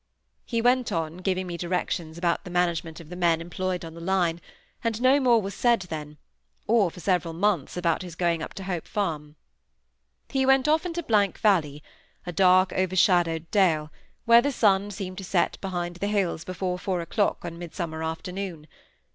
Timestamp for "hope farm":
8.63-9.35